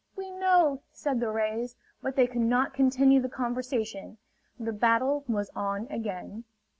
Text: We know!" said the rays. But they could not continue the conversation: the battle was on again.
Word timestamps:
We 0.15 0.31
know!" 0.31 0.81
said 0.91 1.19
the 1.19 1.29
rays. 1.29 1.75
But 2.01 2.15
they 2.15 2.25
could 2.25 2.41
not 2.41 2.73
continue 2.73 3.21
the 3.21 3.29
conversation: 3.29 4.17
the 4.59 4.73
battle 4.73 5.23
was 5.27 5.51
on 5.55 5.85
again. 5.91 6.43